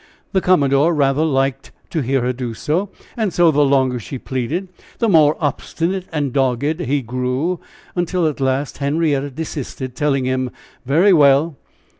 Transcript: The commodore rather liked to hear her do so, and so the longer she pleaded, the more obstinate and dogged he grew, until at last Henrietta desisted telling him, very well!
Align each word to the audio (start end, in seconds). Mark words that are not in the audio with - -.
The 0.31 0.41
commodore 0.41 0.95
rather 0.95 1.23
liked 1.23 1.69
to 1.91 2.01
hear 2.01 2.21
her 2.21 2.33
do 2.33 2.55
so, 2.55 2.89
and 3.15 3.31
so 3.31 3.51
the 3.51 3.61
longer 3.63 3.99
she 3.99 4.17
pleaded, 4.17 4.67
the 4.97 5.07
more 5.07 5.37
obstinate 5.39 6.07
and 6.11 6.33
dogged 6.33 6.79
he 6.79 7.03
grew, 7.03 7.59
until 7.95 8.25
at 8.25 8.39
last 8.39 8.79
Henrietta 8.79 9.29
desisted 9.29 9.95
telling 9.95 10.25
him, 10.25 10.49
very 10.87 11.13
well! 11.13 11.55